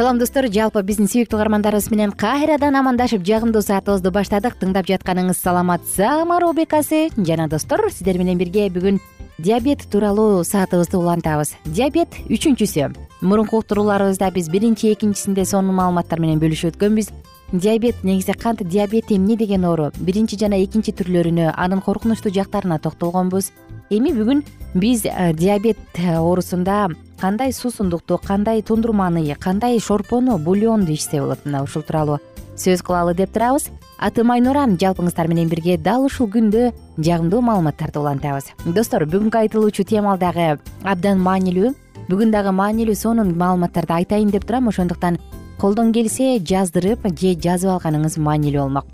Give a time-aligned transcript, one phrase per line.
[0.00, 0.46] салам достор.
[0.48, 4.54] Жалпы биздин сүйүктүү угармандарыбыз менен кайрадан амандашып жагымдуу саатыбызды баштадык.
[4.56, 5.84] Тыңдап жатканыңыз саламат.
[5.84, 8.96] Саама рубрикасы жана достор сиздер менен бирге бүгүн
[9.36, 11.52] диабет тууралуу саатыбызды улантабыз.
[11.66, 12.94] Диабет үчүнчүсү.
[13.20, 17.12] Мурунку уктурууларыбызда биз биринчи экинчисинде сонун маалыматтар менен бөлүшүп өткөнбүз.
[17.52, 23.52] Диабет негизи кантип диабет эмне деген оору биринчи жана экинчи түрлөрүнө анын коркунучтуу жактарына токтолгонбуз
[23.90, 26.88] эми бүгүн биз э, диабет э, оорусунда
[27.20, 32.20] кандай суусундукту кандай тундурманы кандай шорпону бульонду ичсе болот мына ушул тууралуу
[32.56, 33.70] сөз кылалы деп турабыз.
[33.98, 38.52] Атым айнуран жалпыңыздар менен бирге дал ушул күндө жагымдуу маалыматтарды улантабыз.
[38.64, 41.74] Достор бүгүнкү айтылуучу темалар дагы абдан маанилүү
[42.08, 44.68] бүгүн дагы маанилүү сонун маалыматтарды айтайын деп турам.
[44.68, 45.18] Ошондуктан
[45.60, 48.86] колдон келсе жаздырып же жазып алганыңыз маанилүү болмок.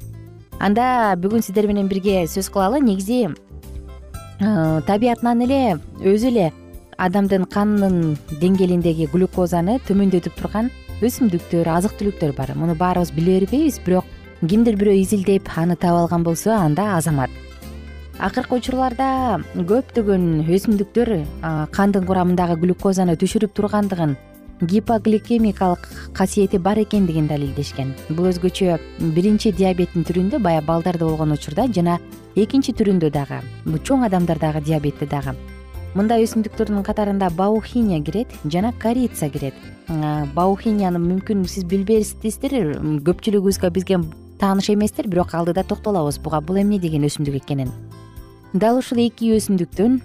[0.59, 3.29] Анда бүгүн сиздер менен бирге сөз кылалы негизи
[4.39, 5.61] табиятынан эле
[6.05, 6.51] өзү эле
[7.01, 10.69] адамдын канынын деңгээлиндеги глюкозаны төмөндөтүп турган
[11.05, 12.53] өсүмдүктөр азык түлүктөр бар.
[12.57, 14.05] Муну баарыбыз биле бербейбиз бирок
[14.41, 17.31] кимдир бирөө изилдеп аны таап алган болсо анда азамат.
[18.21, 21.13] Акыркы учурларда көптөгөн өсүмдүктөр
[21.73, 24.17] кандын курамындагы глюкозаны түшүрүп тургандыгын
[24.61, 27.95] гипогликемикалык касиети бар экендигин далилдешкен.
[28.09, 28.79] Бул өзгөчө
[29.15, 31.99] биринчи диабеттин түрүндө баягы балдарда болгон учурда жана
[32.35, 33.43] экинчи түрүндө дагы
[33.85, 35.37] чоң адамдардагы диабетте дагы.
[35.97, 39.55] Мындай өсүмдүктөрдүн катарында баухиния кирет жана корица кирет.
[40.35, 44.01] Баухинияны мүмкүн сиз билбестиздер көпчүлүгүбүзгө бизге
[44.41, 46.19] тааныш эместир бирок алдыда токтолобуз.
[46.19, 47.73] Буга бул эмне деген өсүмдүк экенин?
[48.53, 50.01] Дал ушул эки өсүмдүктүн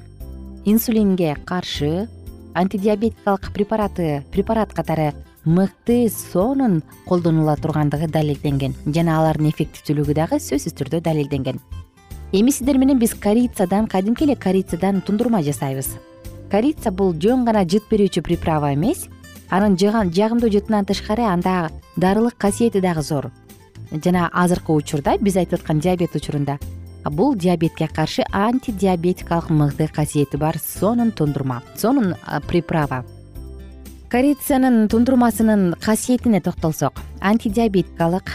[0.66, 2.08] инсулинге каршы
[2.54, 5.14] антидиабетикалык препараты препарат катары
[5.46, 11.60] мыкты сонун колдонула тургандыгы далилденген жана алардын эффективдүүлүгү дагы сөзсүз түрдө далилденген.
[12.32, 15.98] Эми сиздер менен биз корицадан кадимки эле корицадан тундурма жасайбыз.
[16.52, 19.08] Корица бул жөн гана жыт берүүчү приправа эмес
[19.50, 23.32] анын жагымдуу жытынан тышкары анда дарылык касиети дагы зор.
[23.92, 26.60] Жана азыркы учурда биз айтып аткан диабет учурунда
[27.10, 32.16] бул диабетке каршы антидиабетикалык мыкты касиети бар сонун тундурма сонун
[32.48, 33.06] приправа.
[34.10, 38.30] Корицанын тундурмасынын касиетине токтолсок антидиабетикалык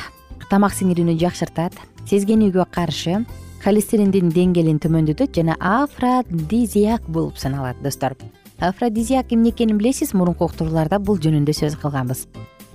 [0.51, 1.75] тамак сиңирүүнү жакшыртат
[2.09, 3.25] сезгенүүгө каршы
[3.65, 8.15] холестериндин деңгээлин төмөндөтөт жана афродизиак болуп саналат достор.
[8.59, 12.27] Афродизиак эмне экенин билесиз мурунку уктурууларда бул жөнүндө сөз кылганбыз.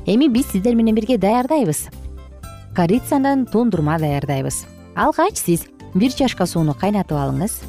[0.06, 1.88] Эми биз сиздер менен бирге даярдайбыз.
[2.76, 4.66] Корицадан тундурма даярдайбыз.
[4.96, 7.62] Алгач сиз бир чашка сууну кайнатып алыңыз.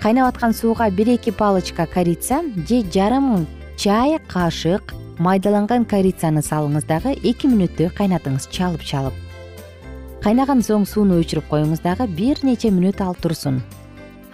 [0.00, 7.16] Кайнап аткан сууга бир эки палочка корица же жарым чай кашык майдаланган корицаны салыңыз дагы
[7.22, 9.14] эки мүнөттөй кайнатыңыз чалып чалып
[10.20, 13.62] кайнаган соң сууну өчүрүп коюңуз дагы бир нече мүнөт ал турсун.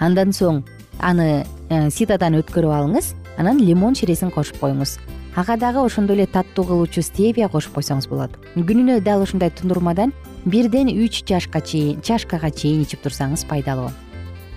[0.02, 0.64] Андан соң
[0.98, 4.96] аны э, ситадан өткөрүп алыңыз анан лимон ширесин кошуп коюңуз.
[5.36, 8.34] Ага дагы ошондой эле таттуу кылуучу стевия кошуп койсоңуз болот.
[8.56, 10.12] Күнүнө дал ушундай тундурмадан
[10.46, 13.90] бирден үч жашка чейин чашкага чейин ичип турсаңыз пайдалуу.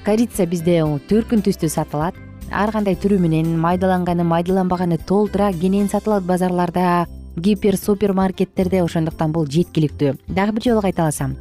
[0.06, 2.16] Корица бизде төркүн түстүү сатылат.
[2.52, 10.16] Ар кандай түрү менен майдаланганы майдаланбаганы толтура кенен сатылат базарларда гипер супермаркеттерде ошондуктан бул жеткиликтүү.
[10.28, 11.36] Дагы бир жолу кайталасам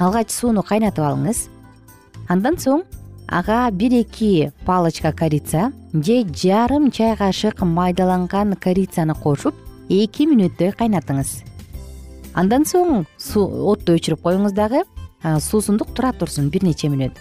[0.00, 1.48] алгач сууну кайнатып алыңыз.
[2.28, 2.84] Андан соң
[3.28, 9.54] ага бир эки палочка корица же жарым чай кашык майдаланган корицаны кошуп
[9.88, 11.49] эки мүнөттөй кайнатыңыз
[12.34, 13.04] андан соң
[13.34, 14.84] отту өчүрүп коюңуз дагы.
[15.22, 17.16] Суусундук тура турсун бир нече мүнөт.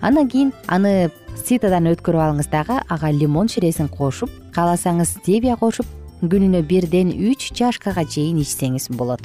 [0.00, 5.86] Андан кийин аны ситодан өткөрүп алыңыз дагы ага лимон ширесин кошуп кааласаңыз стевия кошуп
[6.22, 9.22] күнүнө бирден үч чашкага чейин ичсеңиз болот.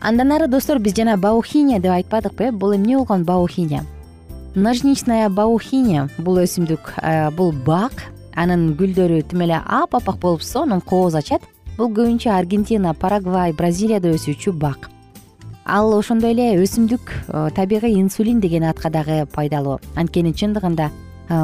[0.00, 3.84] Андан ары достор биз жана баухиня деп айтпадыкпы бул эмне болгон баухиня?
[4.54, 6.08] Ножничная баухиня.
[6.18, 6.92] Бул өсүмдүк
[7.36, 7.92] бул бак.
[8.34, 11.42] Анын гүлдөрү тим эле апапак болуп сонун кооз ачат
[11.78, 14.90] бул көбүнчө аргентина парагвай бразилияда өсүүчү бак.
[15.64, 17.10] Ал ошондой эле өсүмдүк
[17.56, 19.80] табигый инсулин деген атка дагы пайдалуу.
[19.96, 20.90] Анткени чындыгында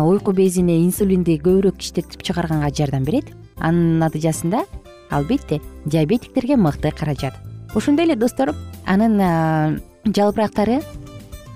[0.06, 3.32] уйку безине инсулинди көбүрөөк иштетип чыгарганга жардам берет.
[3.56, 4.66] Анын натыйжасында
[5.10, 7.34] албетте диабетиктерге мыкты каражат.
[7.74, 8.54] Ошондой эле достор
[8.86, 10.82] анын жалбырактары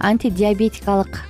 [0.01, 1.21] антидиабетикалык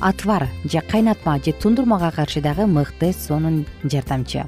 [0.00, 4.44] отвар же кайнатма же тундурмага каршы дагы мыкты сонун жардамчы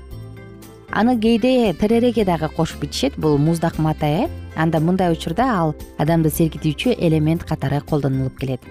[0.94, 3.18] аны кээде теререге дагы кошуп ичишет.
[3.18, 4.28] Бул муздак мата э?
[4.56, 8.62] Анда мындай учурда ал адамды серкитүүчү элемент катары колдонулуп келет.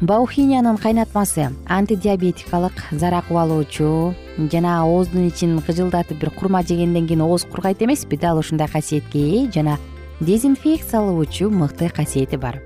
[0.00, 4.14] Баухинянын кайнатмасы антидиабетикалык зара кубалоочу
[4.50, 9.50] жана ооздун ичин кыжылдатып бир курма жегенден кийин ооз кургайт эмеспи дал ушундай касиетке ээ
[9.54, 9.78] жана
[10.20, 12.62] дезинфекциялоочу мыкты касиети бар.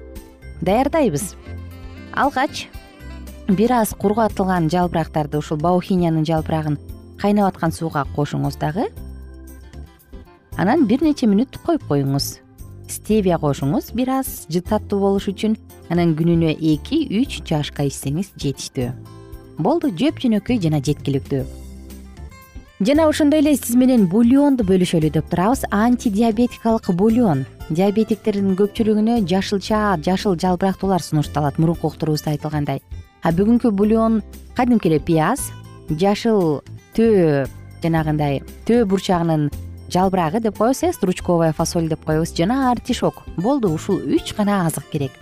[0.61, 1.35] Даярдайбыз.
[2.13, 2.69] Алгач
[3.49, 6.79] бир аз кургатылган жалбырактарды ушул баухинянын жалбырагын
[7.23, 8.89] кайнап аткан сууга кошуңуз дагы.
[10.59, 12.41] Анан бир нече мүнөт коюп коюңуз.
[12.91, 15.57] Стевия кошуңуз бир аз таттуу болуш үчүн
[15.89, 18.91] анан күнүнө эки үч чашка ичсеңиз жетиштүү.
[19.59, 21.45] Болду жөп жөнөкөй жана жеткиликтүү.
[22.83, 25.63] Жана ошондой эле сиз менен бульонду бөлүшөлү деп турабыз.
[25.71, 27.45] Антидиабетикалык бульон.
[27.71, 31.61] Диабетиктердин көпчүлүгүнө жашылча жашыл жалбырактуулар сунушталат.
[31.63, 32.83] Мурунку уктурубузда айтылгандай.
[33.23, 34.23] А бүгүнкү бульон
[34.57, 35.53] кадимки эле пияз
[35.89, 36.65] жашыл
[36.97, 37.47] төө
[37.83, 39.51] жанагындай төө бурчагынын
[39.93, 43.23] жалбырагы деп коебуз э стручковая фасоль деп коебуз жана артишок.
[43.37, 45.13] Болду ушул үч гана азык керек.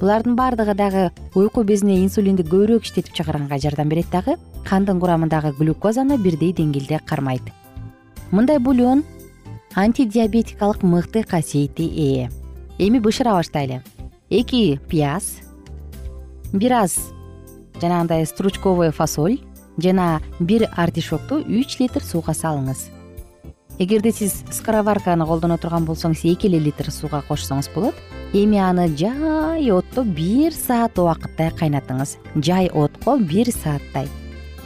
[0.00, 6.18] Булардын баардыгы дагы уйку безине инсулинди көбүрөөк иштетип чыгарганга жардам берет дагы кандын курамындагы глюкозаны
[6.18, 7.42] бирдей деңгээлде кармайт.
[8.30, 9.04] Мындай бульон
[9.74, 12.28] антидиабетикалык мыкты касиетти ээ
[12.78, 13.82] эми бышыра баштайлы.
[14.28, 15.38] Эки пияз
[16.52, 16.98] бир аз
[17.80, 19.40] жанагындай стручковый фасоль
[19.78, 22.90] жана бир артишокту үч литр сууга салыңыз.
[23.78, 27.94] Эгерде сиз скороварканы колдоно турган болсоңуз эки эле литр сууга кошсоңуз болот
[28.32, 32.16] эми аны жай отто бир саат убакыттай кайнатыңыз.
[32.36, 34.08] Жай отко бир сааттай.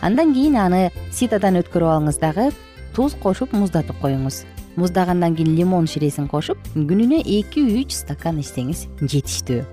[0.01, 2.51] Андан кийин аны ситодан өткөрүп алыңыз дагы
[2.95, 4.45] туз кошуп муздатып коюңуз.
[4.77, 9.65] Муздагандан кийин лимон ширесин кошуп күнүнө эки үч стакан ичсеңиз жетиштүү.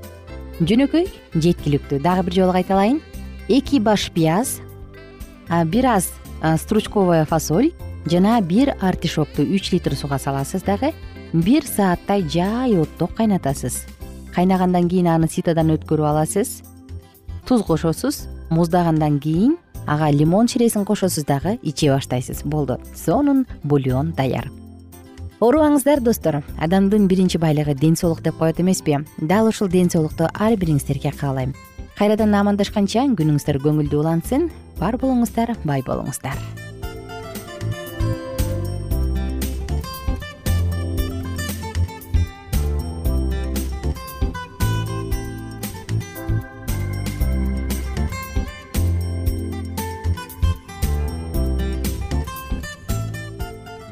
[0.65, 2.01] Жөнөкөй жеткиликтүү.
[2.01, 3.01] Дагы бир жолу кайталайын.
[3.47, 4.57] Эки баш пияз
[5.65, 6.11] бир аз
[6.57, 7.71] стручковая фасоль
[8.05, 10.93] жана бир артишокту үч литр сууга саласыз дагы
[11.33, 13.85] бир сааттай жай отто кайнатасыз.
[14.35, 16.61] Кайнагандан кийин аны ситодан өткөрүп аласыз.
[17.47, 22.43] Туз кошосуз муздагандан кийин ага лимон ширесин кошосуз дагы иче баштайсыз.
[22.43, 22.79] Болду.
[22.95, 24.51] Сонун бульон даяр.
[25.39, 26.43] Оорубаңыздар достор.
[26.59, 29.05] Адамдын биринчи байлыгы ден соолук деп коет эмеспи.
[29.17, 31.53] Дал ушул ден соолукту ар бириңиздерге каалайм
[31.97, 34.51] кайрадан амандашканча күнүңүздөр көңүлдүү улансын.
[34.77, 36.37] Бар болуңуздар бай болуңуздар.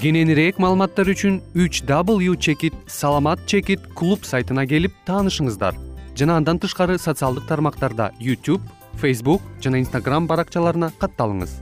[0.05, 5.73] Кененирээк маалыматтар үчүн үч w чекит саламат чекит клуб сайтына келип таанышыңыздар
[6.15, 8.63] жана андан тышкары социалдык тармактарда youtube
[9.01, 11.61] facebook жана instagram баракчаларына катталыңыз.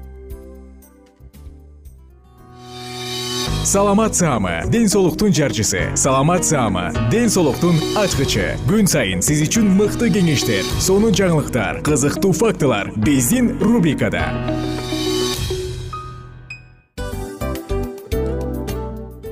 [3.64, 5.96] Саламат саама ден соолуктун жарчысы.
[5.96, 8.58] Саламат саама ден соолуктун ачкычы.
[8.68, 14.28] Күн сайын сиз үчүн мыкты кеңештер сонун жаңылыктар кызыктуу фактылар биздин рубрикада.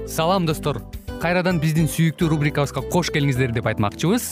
[0.07, 0.81] Салам достор.
[1.21, 4.31] Кайрадан биздин сүйүктүү рубрикабызга кош келиңиздер деп айтмакчыбыз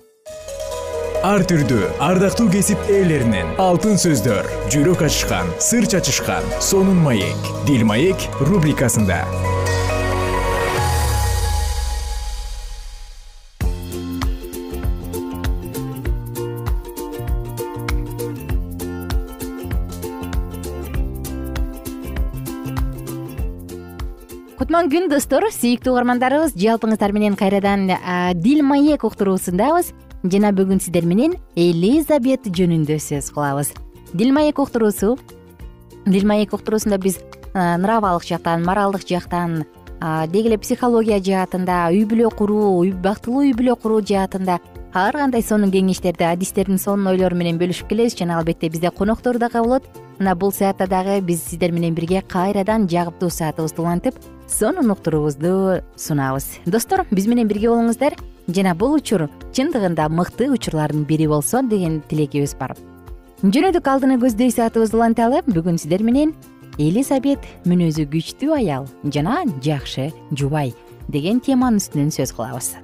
[1.21, 8.25] ар түрдүү ардактуу кесип ээлеринен алтын сөздөр жүрөк ачышкан сыр чачышкан сонун маек дил маек
[8.41, 9.21] рубрикасында.
[24.57, 27.91] Кутман күн достор сүйүктүү угармандарыбыз жалпыңыздар менен кайрадан
[28.41, 33.73] дил маек уктуруусундабыз жана бүгүн сиздер менен элизабет жөнүндө сөз кылабыз.
[34.13, 35.17] Дил маек уктуруусу.
[36.05, 37.19] Дил маек уктуруусунда биз
[37.53, 39.63] нравалык жактан моралдык жактан
[40.01, 44.59] деги эле психология жаатында үй бүлө куруу бактылуу үй бүлө куруу жаатында
[44.93, 48.17] ар кандай сонун кеңештерди адистердин сонун ойлору менен бөлүшүп келебиз.
[48.17, 49.85] Жана албетте бизде коноктор дагы болот
[50.19, 54.15] мына бул саатта дагы биз сиздер менен бирге кайрадан жагыптуу саатыбызды улантып
[54.47, 56.59] сонун уктуруубузду сунабыз.
[56.65, 58.17] Достор биз менен бирге болуңуздар
[58.55, 62.75] жана бул учур чындыгында мыкты учурлардын бири болсо деген тилегибиз бар.
[63.41, 66.35] Жөнөдүк алдыны көздөй саатыбызды уланталы бүгүн сиздер менен
[66.77, 70.75] элизабет мүнөзү күчтүү аял жана жакшы жубай
[71.09, 72.75] деген теманын үстүнөн сөз кылабыз.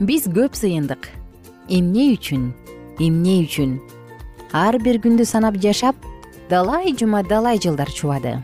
[0.00, 1.08] Биз көп сыйындык.
[1.68, 2.50] Эмне үчүн?
[2.98, 3.78] Эмне үчүн?
[4.52, 5.96] Ар бир күндү санап жашап
[6.50, 8.38] далай жума далай жылдар чубады.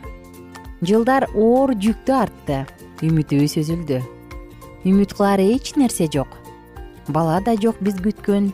[0.81, 2.63] Жылдар оор жүктү артты
[3.03, 4.01] үмүтүбүз үзүлдү
[4.83, 6.27] үмүт кылар эч нерсе жок.
[7.07, 8.51] Бала да жок биз күткөн.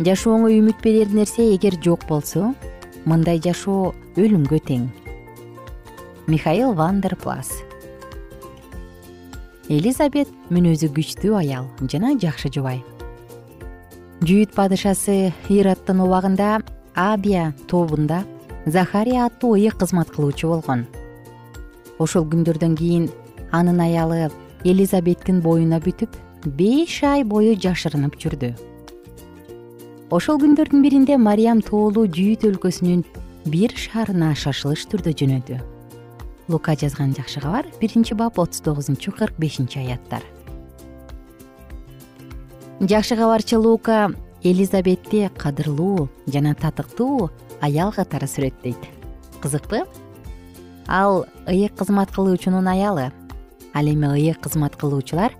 [0.00, 2.54] Жашооңо үмүт берер нерсе эгер жок болсо
[3.04, 4.86] мындай жашоо өлүмгө тең.
[6.26, 7.50] Михаил вандер плас
[9.70, 12.80] элизабет мүнөзү күчтүү аял жана жакшы жубай.
[14.26, 16.56] Жүйүт падышасы ираттын убагында
[16.98, 18.24] абия тобунда
[18.66, 20.88] захария аттуу ыйык кызмат кылуучу болгон.
[22.02, 23.06] Ошол күндөрдөн кийин
[23.52, 24.26] анын аялы
[24.64, 26.16] элизабеттин боюна бүтүп
[26.56, 28.52] беш ай бою жашырынып жүрдү.
[30.10, 33.04] Ошол күндөрдүн биринде мариям тоолуу жүйүт өлкөсүнүн
[33.52, 35.60] бир шаарына шашылыш түрдө жөнөдү.
[36.50, 40.24] Лука жазган жакшы кабар биринчи бап отуз тогузунчу кырк бешинчи аяттар.
[42.80, 44.10] Жакшы кабарчы лука
[44.42, 48.88] элизабетти кадырлуу жана татыктуу аял катары сүрөттөйт
[49.42, 49.84] кызыкпы
[50.88, 53.12] ал ыйык кызмат кылуучунун аялы
[53.74, 55.32] ал эми ыйык кызмат кылуучулар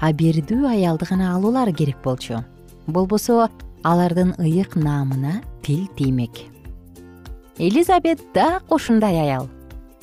[0.00, 2.44] абердүү аялды гана алуулары керек болчу.
[2.86, 3.48] Болбосо
[3.82, 6.30] алардын ыйык наамына тил тиймек.
[7.58, 9.48] Элизабет так ушундай аял.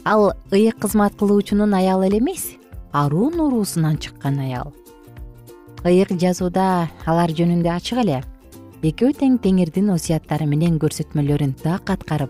[0.04, 2.56] Ал ыйык кызмат кылуучунун аялы эле эмес
[2.92, 4.74] арун уруусунан чыккан аял.
[5.84, 8.24] Ыйык жазууда алар жөнүндө ачык эле.
[8.82, 12.30] Экөө тең теңирдин осуяттары менен көрсөтмөлөрүн так аткарып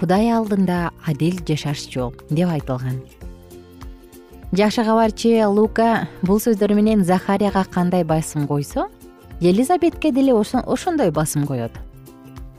[0.00, 3.02] кудай алдында адил жашашчу деп айтылган
[4.52, 8.88] жакшы кабарчы лука бул сөздөр менен захарияга кандай басым койсо
[9.40, 11.72] элизабетке деле ошондой басым коет.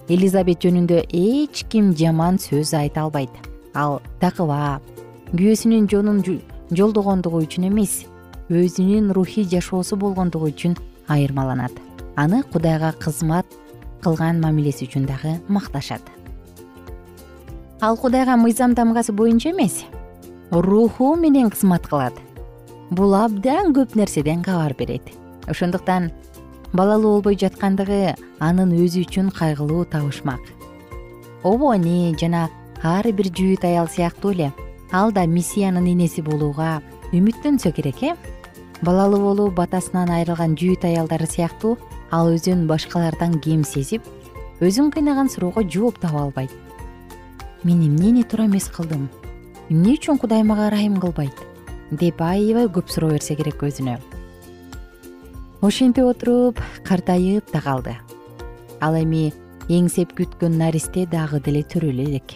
[0.07, 3.29] Элизабет жөнүндө эч ким жаман сөз айта албайт.
[3.73, 4.79] Ал такыба
[5.35, 6.23] күйөөсүнүн жолун
[6.71, 8.05] жолдогондугу үчүн эмес
[8.49, 11.71] өзүнүн рухий жашоосу болгондугу үчүн айырмаланат.
[12.15, 13.45] Аны кудайга кызмат
[14.01, 16.01] кылган мамилеси үчүн дагы макташат.
[17.79, 19.83] Ал кудайга мыйзам тамгасы боюнча эмес
[20.51, 22.13] руху менен кызмат кылат.
[22.91, 25.01] Бул абдан көп нерседен кабар берет.
[25.47, 26.11] Ошондуктан
[26.73, 30.41] балалуу болбой жаткандыгы анын өзү үчүн кайгылуу табышмак.
[31.43, 32.49] Обони жана
[32.83, 34.51] ар бир жүйүт аял сыяктуу эле
[34.91, 36.81] ал да миссиянын энеси болууга
[37.13, 38.15] үмүттөнсө керек э?
[38.81, 41.77] Балалуу болуу батасынан айрылган жүйүт аялдары сыяктуу
[42.11, 44.03] ал өзүн башкалардан кем сезип
[44.59, 46.51] өзүн кыйнаган суроого жооп таба албайт.
[47.63, 49.09] Мен эмнени туура эмес кылдым
[49.71, 51.37] эмне үчүн кудай мага ырайым кылбайт?
[51.91, 53.97] деп аябай көп суроо берсе керек өзүнө.
[55.61, 57.95] Ошентип отуруп картайып да калды.
[58.81, 59.31] Ал эми
[59.69, 62.35] эңсеп күткөн наристе дагы деле төрөлө элек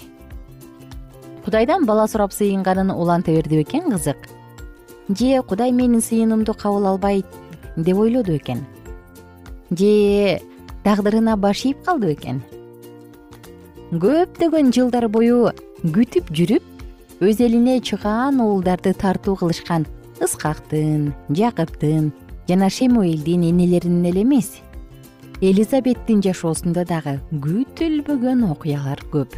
[1.46, 4.18] кудайдан бала сурап сыйынганын уланта берди бекен кызык?
[5.10, 7.26] Же кудай менин сыйынымды кабыл албайт
[7.76, 8.66] деп ойлоду бекен
[9.70, 10.40] же
[10.84, 12.42] тагдырына баш ийип калды бекен
[13.92, 15.52] көптөгөн жылдар бою
[15.84, 16.75] күтүп жүрүп
[17.22, 19.86] өз элине чыгаан уулдарды тартуу кылышкан
[20.20, 22.12] ыскактын жакыптын
[22.48, 24.60] жана шемуэлдин энелеринен эле эмес.
[25.40, 29.32] Элизабеттин жашоосунда дагы күтүлбөгөн окуялар көп.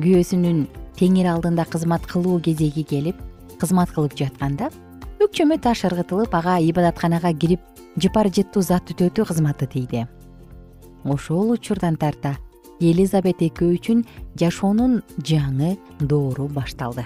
[0.00, 0.64] Күйөөсүнүн
[0.96, 3.20] теңир алдында кызмат кылуу кезеги келип
[3.60, 4.70] кызмат кылып жатканда
[5.20, 7.60] өкчөмө таш ыргытылып ага ибадатканага кирип
[8.00, 10.06] жыпар жыттуу зат түтөтүү кызматы тийди.
[11.04, 12.38] Ошол учурдан тарта
[12.80, 14.04] элизабет экөө үчүн
[14.40, 17.04] жашоонун жаңы доору башталды.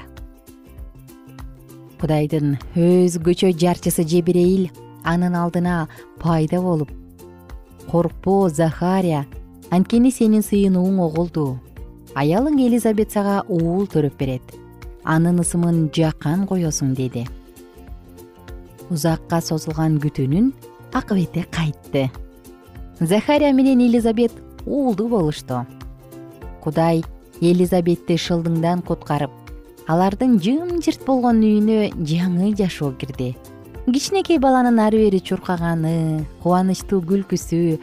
[2.01, 4.69] Кудайдын өзгөчө жарчысы жебирейил
[5.05, 5.89] анын алдына
[6.23, 6.93] пайда болуп
[7.91, 9.27] коркпоо захария
[9.71, 11.59] анткени сенин сыйынууң оголду
[12.15, 14.55] аялың элизабет сага уул төрөп берет
[15.05, 17.27] анын ысымын жакан коесуң деди.
[18.91, 20.53] Узакка созулган күтүүнүн
[20.93, 22.11] акыбети кайтты.
[23.01, 24.33] Захария менен элизабет
[24.67, 25.65] уулду болушту.
[26.63, 27.03] Кудай
[27.41, 29.31] элизабетти шылдыңдан куткарып
[29.89, 33.35] алардын жымжырт болгон үйүнө жаңы жашоо кирди.
[33.87, 37.79] Кичинекей баланын ары бери чуркаганы кубанычтуу күлкүсү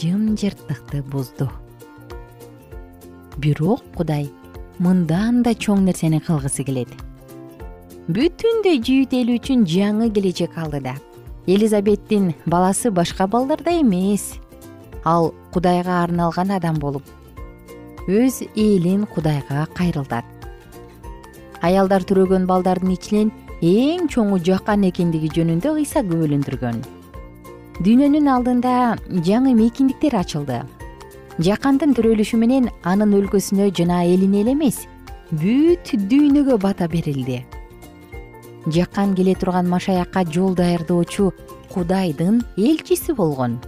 [0.00, 1.50] жымжырттыкты бузду.
[3.36, 4.30] Бирок кудай
[4.78, 6.92] мындан да чоң нерсени кылгысы келет.
[8.08, 10.96] Бүтүндөй жүйүт эл үчүн жаңы келечек алдыда
[11.46, 14.34] элизабеттин баласы башка балдардай эмес
[15.04, 17.02] ал кудайга арналган адам болуп
[18.08, 20.24] өз элин кудайга кайрылтат
[21.60, 23.30] аялдар төрөгөн балдардын ичинен
[23.62, 26.82] эң чоңу жакан экендиги жөнүндө ыйса күбөлөндүргөн
[27.82, 28.72] дүйнөнүн алдында
[29.26, 30.60] жаңы мейкиндиктер ачылды.
[31.42, 34.82] Жакандын төрөлүшү менен анын өлкөсүнө жана элине эле эмес
[35.30, 37.40] бүт дүйнөгө бата берилди.
[38.68, 41.32] Жакан келе турган машаякка жол даярдоочу
[41.72, 43.58] кудайдын элчиси болгон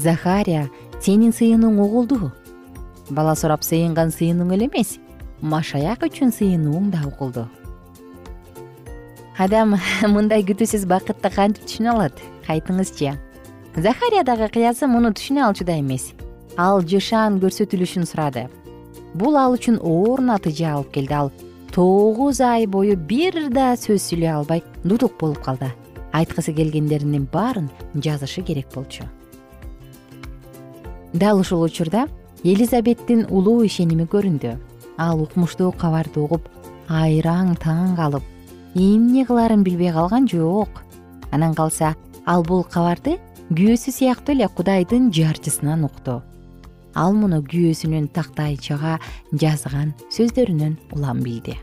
[0.00, 0.68] захария
[1.00, 2.32] сенин сыйынууң угулду
[3.10, 4.98] бала сурап сыйынган сыйынууң эле эмес
[5.40, 7.46] машаяк үчүн сыйынууң да угулду.
[9.38, 9.76] Адам
[10.14, 12.22] мындай күтүүсүз бакытты кантип түшүнө алат?
[12.48, 13.14] Айтыңызчы
[13.76, 16.10] захария дагы кыясы муну түшүнө алчу да эмес.
[16.56, 18.48] Ал жышаан көрсөтүлүшүн сурады.
[19.14, 21.14] Бул ал үчүн оор натыйжа алып келди.
[21.14, 21.30] Ал
[21.74, 25.70] тогуз ай бою бир да сөз сүйлөй албай дудук болуп калды.
[26.12, 29.06] Айткысы келгендеринин баарын жазышы керек болчу
[31.12, 32.06] дал ушул учурда
[32.44, 34.56] элизабеттин улуу ишеними көрүндү.
[34.98, 36.48] Ал укмуштуу кабарды угуп
[36.88, 38.24] айраң таң калып
[38.74, 40.82] эмне кылаарын билбей калган жок.
[41.30, 41.94] Анан калса
[42.26, 43.18] ал бул кабарды
[43.50, 46.22] күйөөсү сыяктуу эле кудайдын жарчысынан укту.
[46.94, 48.98] Ал муну күйөөсүнүн тактайчага
[49.32, 51.56] жазган сөздөрүнөн улам билди.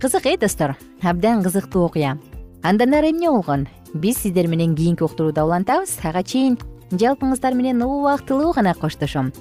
[0.00, 0.76] Кызык э достор?
[1.02, 2.18] Абдан кызыктуу окуя
[2.62, 3.68] андан ары эмне болгон?
[3.94, 5.98] Биз сиздер менен кийинки уктурууда улантабыз.
[6.02, 6.58] Ага чейин
[6.92, 9.32] жалпыңыздар менен убактылуу гана коштошом.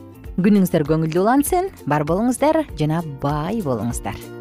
[0.41, 4.40] Күнүңүздөр көңүлдүү улансын бар болуңуздар жана бай болуңуздар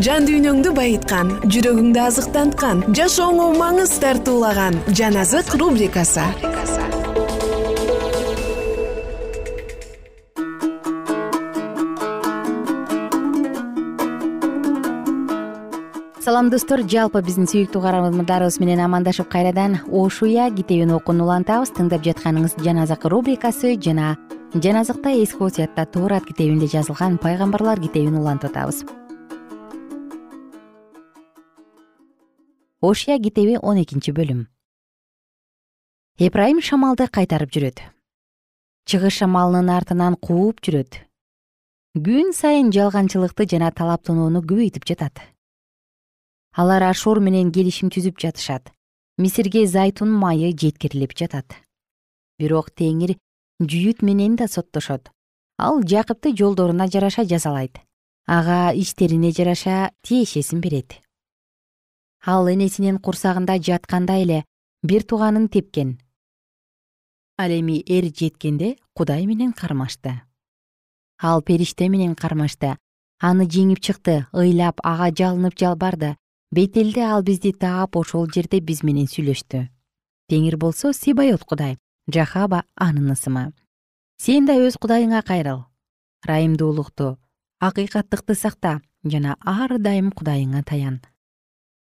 [0.00, 6.24] жан дүйнөңдү байыткан жүрөгүңдү азыктанткан жашооңо маңыз тартуулаган жан азык рубрикасы.
[16.22, 16.80] Салам достор.
[16.88, 23.04] Жалпы биздин сүйүктүү каармандарыбыз менен амандашып кайрадан ошуя китебин окууну улантабыз тыңдап жатканыңыз жан азык
[23.12, 24.16] рубрикасы жана
[24.54, 28.84] жан азыкта эски осуятта тоорат китебинде жазылган пайгамбарлар китебин улантып атабыз
[32.82, 34.48] ошуя китеби он экинчи бөлүм.
[36.18, 37.78] Эпрайым шамалды кайтарып жүрөт.
[38.84, 40.98] Чыгыш шамалынын артынан кууп жүрөт.
[41.96, 45.22] Күн сайын жалганчылыкты жана талаптанууну көбөйтүп жатат.
[46.52, 48.68] Алар ашур менен келишим түзүп жатышат.
[49.16, 51.56] Мисирге зайтун майы жеткирилип жатат.
[52.38, 53.14] Бирок теңир
[53.62, 55.08] жүйүт менен да соттошот.
[55.56, 57.80] Ал жакыпты жолдоруна жараша жазалайт
[58.26, 61.01] ага иштерине жараша тиешесин берет
[62.24, 64.44] ал энесинин курсагында жатканда эле
[64.82, 65.98] бир тууганын тепкен.
[67.36, 70.22] Ал эми эр жеткенде кудай менен кармашты.
[71.20, 72.76] Ал периште менен кармашты.
[73.18, 76.16] Аны жеңип чыкты ыйлап ага жалынып жалбарды.
[76.52, 79.68] Бетелде ал бизди таап ошол жерде биз менен сүйлөштү.
[80.30, 83.52] Теңир болсо сибайот кудай жахаба анын ысымы.
[84.18, 85.64] Сен да өз кудайыңа кайрыл.
[86.26, 87.18] Ырайымдуулукту
[87.58, 91.00] акыйкаттыкты сакта жана ар дайым кудайыңа таян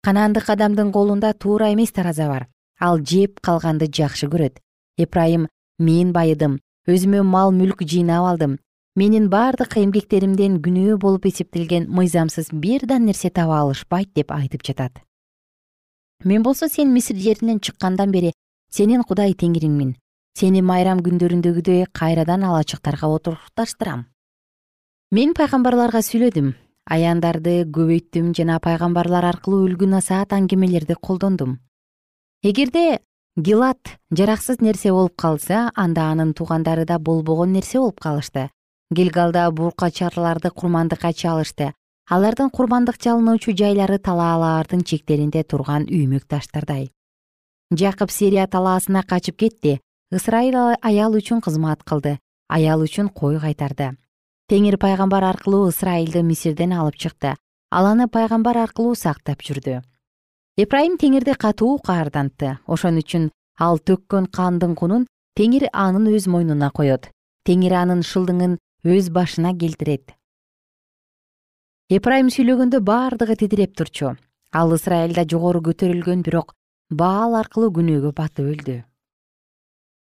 [0.04, 2.48] канаандык адамдын колунда туура эмес тараза бар.
[2.78, 4.58] Ал жеп калганды жакшы көрөт.
[4.98, 6.60] Эпрайым мен байыдым.
[6.88, 8.58] Өзүмө мал мүлк жыйнап алдым.
[8.96, 14.92] Менин бардык эмгектеримден күнөө болуп эсептелген мыйзамсыз бир да нерсе таба алышпайт деп айтып жатат.
[16.24, 18.32] Мен болсо сен мисир жеринен чыккандан бери
[18.70, 19.94] сенин кудай теңириңмин
[20.38, 24.04] сени майрам күндөрүндөгүдөй кайрадан алачыктарга отурукташтырам
[25.16, 26.52] мен пайгамбарларга сүйлөдүм
[26.88, 31.58] аяндарды көбөйттүм жана пайгамбарлар аркылуу үлгү насаат аңгемелерди колдондум.
[32.42, 33.00] Эгерде
[33.36, 38.50] гилат жараксыз нерсе болуп калса анда анын туугандары да болбогон нерсе болуп калышты.
[38.90, 41.72] Гилгалда буркачарларды курмандыкка чалышты.
[42.08, 46.90] Алардын курмандык чалынуучу жайлары талаалардын чектеринде турган үймөк таштардай.
[47.70, 49.78] Жакып сирия талаасына качып кетти.
[50.10, 52.18] Ысрайыл аял үчүн кызмат кылды.
[52.48, 53.94] Аял үчүн кой кайтарды
[54.50, 57.36] теңир пайгамбар аркылуу ысрайылды мисирден алып чыкты.
[57.70, 59.76] Ал аны пайгамбар аркылуу сактап жүрдү.
[60.58, 62.58] Эпрайым теңирди катуу каардантты.
[62.66, 63.28] Ошон үчүн
[63.62, 65.06] ал төккөн кандын кунун
[65.38, 67.12] теңир анын өз мойнуна коет
[67.46, 70.16] теңир анын шылдыңын өз башына келтирет.
[71.88, 74.16] Эпрайым сүйлөгөндө бардыгы титиреп турчу.
[74.52, 76.56] Ал ысрайылда жогору көтөрүлгөн бирок
[76.90, 78.80] баал аркылуу күнөөгө батып өлдү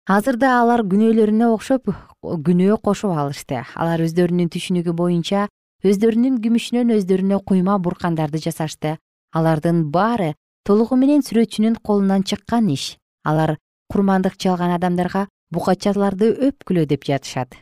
[0.08, 1.90] азыр да алар күнөөлөрүнө окшоп
[2.24, 3.64] күнөө кошуп алышты.
[3.76, 5.48] Алар өздөрүнүн түшүнүгү боюнча
[5.84, 8.96] өздөрүнүн күмүшүнөн өздөрүнө куйма буркандарды жасашты.
[9.36, 12.96] Алардын баары толугу менен сүрөтчүнүн колунан чыккан иш.
[13.28, 13.58] Алар
[13.92, 17.60] курмандык чалган адамдарга букачаларды өпкүлө деп жатышат.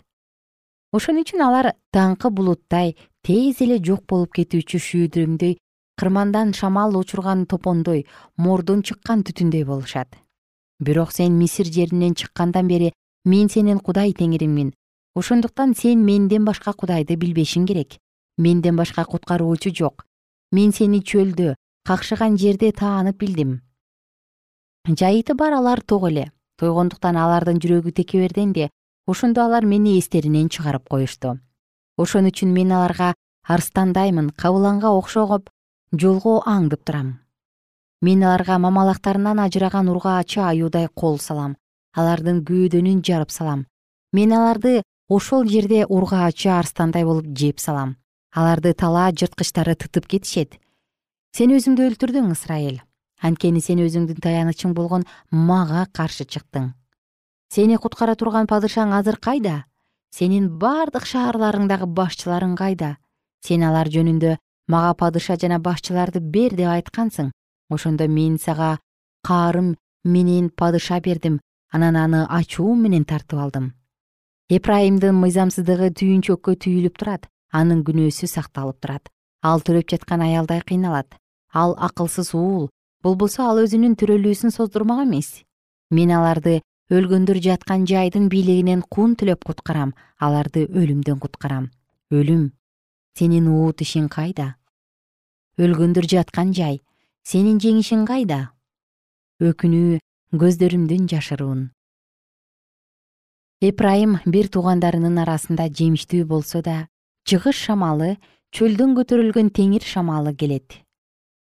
[0.94, 2.94] Ошон үчүн алар таңкы булуттай
[3.26, 5.58] тез эле жок болуп кетүүчү шүйдүрөмдөй
[5.98, 8.06] кырмандан шамал учурган топондой
[8.38, 10.14] мордон чыккан түтүндөй болушат
[10.80, 12.94] бирок сен мисир жеринен чыккандан бери
[13.26, 14.74] мен сенин кудай теңириңмин
[15.16, 17.98] ошондуктан сен менден башка кудайды билбешиң керек.
[18.38, 20.04] Менден башка куткаруучу жок.
[20.52, 21.56] Мен сени чөлдө
[21.88, 23.62] какшыган жерде таанып билдим.
[24.88, 26.32] Жайыты бар алар ток эле.
[26.60, 28.70] Тойгондуктан алардын жүрөгү текеберден де
[29.08, 31.40] ошондо алар мени эстеринен чыгарып коюшту.
[31.98, 33.14] Ошон үчүн мен аларга
[33.48, 35.50] арстандаймын кабыланга окшоп
[35.96, 37.25] жолго аңдып турам
[38.02, 41.56] мен аларга мамалактарынан ажыраган ургаачы аюудай кол салам
[41.96, 43.66] алардын көөдөнүн жарып салам.
[44.12, 47.96] Мен аларды ошол жерде ургаачы арстандай болуп жеп салам.
[48.36, 50.60] Аларды талаа жырткычтары тытып кетишет.
[51.32, 52.82] Сен өзүңдү өлтүрдүң ысрайыл
[53.26, 56.74] анткени сен өзүңдүн таянычың болгон мага каршы чыктың.
[57.50, 59.64] Сени куткара турган падышаң азыр кайда?
[60.12, 62.98] Сенин бардык шаарларыңдагы башчыларың кайда?
[63.46, 64.36] Сен алар жөнүндө
[64.68, 67.32] мага падыша жана башчыларды бер деп айткансың
[67.70, 68.80] ошондо мен сага
[69.24, 71.40] каарым менен падыша бердим
[71.72, 73.74] анан аны ачуум менен тартып алдым.
[74.50, 79.10] Эпрайымдын мыйзамсыздыгы түйүнчөккө түйүлүп турат анын күнөөсү сакталып турат.
[79.42, 81.18] Ал төрөп жаткан аялдай кыйналат.
[81.54, 82.70] Ал акылсыз уул
[83.04, 85.42] болбосо ал өзүнүн төрөлүүсүн создурмак эмес.
[85.90, 86.62] Мен аларды
[86.94, 91.72] өлгөндөр жаткан жайдын бийлигинен кун төлөп куткарам аларды өлүмдөн куткарам.
[92.12, 92.52] Өлүм
[93.18, 94.56] сенин уут ишиң кайда?
[95.58, 96.82] Өлгөндөр жаткан жай
[97.26, 98.52] сенин жеңишиң кайда?
[99.42, 99.98] Өкүнүү
[100.38, 101.62] көздөрүмдүн жашыруун.
[103.66, 106.76] Эпрайым бир туугандарынын арасында жемиштүү болсо да
[107.26, 108.12] чыгыш шамалы
[108.54, 110.76] чөлдөн көтөрүлгөн теңир шамалы келет.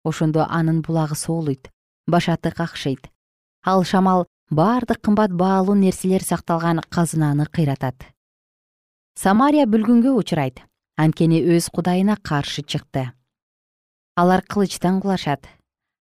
[0.03, 1.71] Ошондо анын булагы соолуйт
[2.07, 3.07] башаты какшыйт
[3.63, 8.03] ал шамал бардык кымбат баалуу нерселер сакталган казынаны кыйратат.
[9.15, 10.59] Самария бүлгүнгө учурайт.
[10.99, 13.13] Анткени өз кудайына каршы чыкты.
[14.15, 15.47] Алар кылычтан кулашат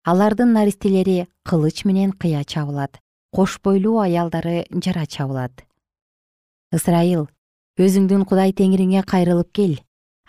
[0.08, 3.00] алардын наристелери кылыч менен кыя чабылат
[3.34, 5.64] кош бойлуу аялдары жара чабылат.
[6.72, 7.28] Ысрайыл
[7.78, 9.78] өзүңдүн кудай теңириңе кайрылып кел.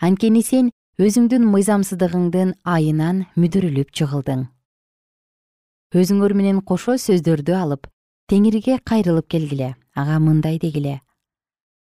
[0.00, 4.48] Анткени сен өзүңдүн мыйзамсыздыгыңдын айынан мүдүрүлүп жыгылдың
[5.90, 7.88] өзүңөр менен кошо сөздөрдү алып
[8.30, 9.74] теңирге кайрылып келгиле.
[9.96, 11.00] Ага мындай дегиле.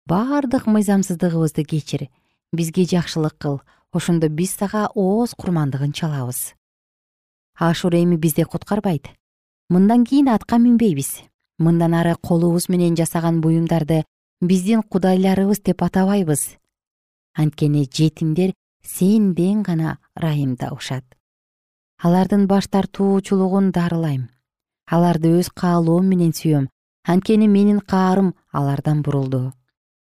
[0.05, 2.09] Баардык мыйзамсыздыгыбызды кечир.
[2.53, 3.61] Бизге жакшылык кыл.
[3.91, 6.54] Ошондо биз сага ооз курмандыгын чалабыз
[7.57, 9.09] ашур эми бизди куткарбайт.
[9.69, 11.21] Мындан кийин атка минбейбиз.
[11.57, 14.03] Мындан ары колубуз менен жасаган буюмдарды
[14.41, 16.57] биздин кудайларыбыз деп атабайбыз.
[17.33, 21.05] Анткени жетимдер сенден гана ырайымдашат
[21.97, 24.29] алардын баш тартуучулугун дарылайм.
[24.85, 26.69] Аларды өз каалоом менен сүйөм.
[27.07, 29.53] Анткени менин каарым алардан бурулду.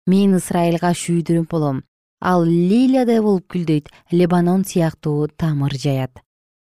[0.08, 1.84] Мен ысрайылга шүйдүрөм болом.
[2.22, 6.25] Ал лилиядай болуп гүлдөйт лебанон сыяктуу тамыр жаят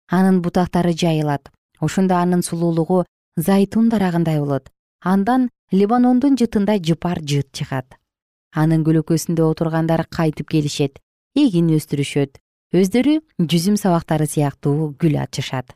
[0.08, 1.52] анын бутактары жайылат.
[1.80, 4.72] Ошондо анын сулуулугу зайтун дарагындай болот.
[5.02, 7.98] Андан лебанондун жытында жыпар жыт чыгат.
[8.56, 11.00] Анын көлөкөсүндө отургандар кайтып келишет
[11.36, 12.40] эгин өстүрүшөт.
[12.74, 15.76] Өздөрү жүзүм сабактары сыяктуу гүл ачышат.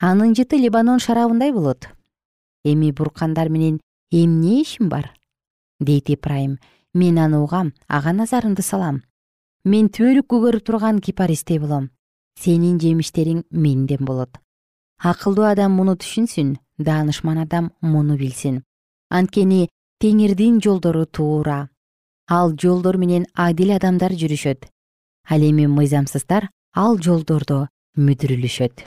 [0.00, 1.88] Анын жыты лебанон шарабындай болот.
[2.64, 5.12] Эми буркандар менен эмне ишим бар?
[5.80, 6.58] дейт ибрайым.
[6.94, 9.02] Мен аны угам ага назарымды салам.
[9.64, 11.90] Мен түбөлүк көгөрүп турган кипаристей болом
[12.40, 14.38] сенин жемиштериң менден болот.
[15.02, 18.62] Акылдуу адам муну түшүнсүн даанышман адам муну билсин.
[19.10, 19.68] Анткени
[20.00, 21.68] теңирдин жолдору туура.
[22.28, 24.66] Ал жолдор менен адил адамдар жүрүшөт.
[25.28, 28.86] Ал эми мыйзамсыздар ал жолдордо мүдүрүлүшөт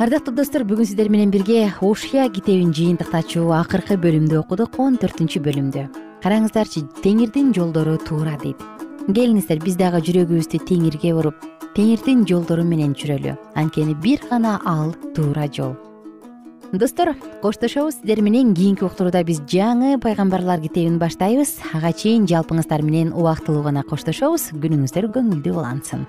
[0.00, 5.82] ардактуу достор бүгүн сиздер менен бирге ушия китебин жыйынтыктачу акыркы бөлүмдү окудук он төртүнчү бөлүмдү.
[6.24, 8.56] Караңыздарчы теңирдин жолдору туура дейт.
[9.12, 11.44] Келиңиздер биз дагы жүрөгүбүздү теңирге буруп
[11.76, 13.36] теңирдин жолдору менен жүрөлү.
[13.60, 15.76] Анткени бир гана ал туура жол.
[16.72, 21.58] Достор коштошобуз сиздер менен кийинки уктурууда биз жаңы пайгамбарлар китебин баштайбыз.
[21.74, 24.54] Ага чейин жалпыңыздар менен убактылуу гана коштошобуз.
[24.56, 26.08] Күнүңүздөр көңүлдүү улансын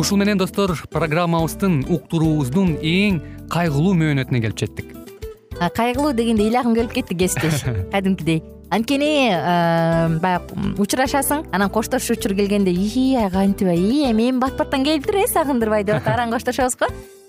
[0.00, 3.20] ушул менен достор программабыздын уктуруубуздун эң
[3.52, 4.94] кайгылуу мөөнөтүнө келип жеттик.
[5.76, 7.66] Кайгылуу дегенде ыйлагым келип кетти кесиптеш.
[7.92, 8.40] Кадимкидей.
[8.72, 9.12] Анткени
[10.22, 15.84] баягы учурашасың анан коштошуу учур келгенде ии кантип ии эми бат баттан келиптир э сагындырбай
[15.84, 16.86] деп атып араң коштошобуз го